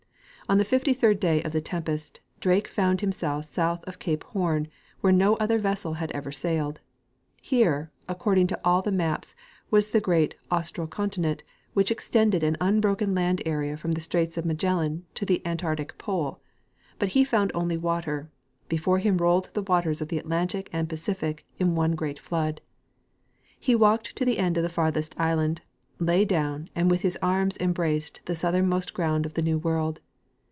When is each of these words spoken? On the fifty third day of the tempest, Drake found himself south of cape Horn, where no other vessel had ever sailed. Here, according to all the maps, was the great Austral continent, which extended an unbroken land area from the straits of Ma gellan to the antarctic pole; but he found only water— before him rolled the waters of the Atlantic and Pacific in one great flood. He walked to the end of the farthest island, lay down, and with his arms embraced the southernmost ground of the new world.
On 0.49 0.57
the 0.57 0.65
fifty 0.65 0.93
third 0.93 1.17
day 1.21 1.41
of 1.43 1.53
the 1.53 1.61
tempest, 1.61 2.19
Drake 2.41 2.67
found 2.67 2.99
himself 2.99 3.45
south 3.45 3.85
of 3.87 3.99
cape 3.99 4.25
Horn, 4.25 4.67
where 4.99 5.13
no 5.13 5.37
other 5.37 5.57
vessel 5.57 5.93
had 5.93 6.11
ever 6.11 6.29
sailed. 6.29 6.81
Here, 7.41 7.89
according 8.09 8.47
to 8.47 8.59
all 8.61 8.81
the 8.81 8.91
maps, 8.91 9.33
was 9.69 9.91
the 9.91 10.01
great 10.01 10.35
Austral 10.51 10.87
continent, 10.87 11.43
which 11.73 11.89
extended 11.89 12.43
an 12.43 12.57
unbroken 12.59 13.15
land 13.15 13.41
area 13.45 13.77
from 13.77 13.93
the 13.93 14.01
straits 14.01 14.37
of 14.37 14.43
Ma 14.45 14.51
gellan 14.53 15.03
to 15.15 15.23
the 15.23 15.41
antarctic 15.47 15.97
pole; 15.97 16.41
but 16.99 17.09
he 17.15 17.23
found 17.23 17.53
only 17.55 17.77
water— 17.77 18.29
before 18.67 18.99
him 18.99 19.19
rolled 19.19 19.49
the 19.53 19.63
waters 19.63 20.01
of 20.01 20.09
the 20.09 20.19
Atlantic 20.19 20.69
and 20.73 20.89
Pacific 20.89 21.45
in 21.59 21.75
one 21.75 21.95
great 21.95 22.19
flood. 22.19 22.59
He 23.57 23.73
walked 23.73 24.17
to 24.17 24.25
the 24.25 24.37
end 24.37 24.57
of 24.57 24.63
the 24.63 24.67
farthest 24.67 25.15
island, 25.17 25.61
lay 25.97 26.25
down, 26.25 26.69
and 26.75 26.91
with 26.91 27.03
his 27.03 27.17
arms 27.21 27.55
embraced 27.61 28.19
the 28.25 28.35
southernmost 28.35 28.93
ground 28.93 29.25
of 29.25 29.35
the 29.35 29.41
new 29.41 29.57
world. 29.57 30.01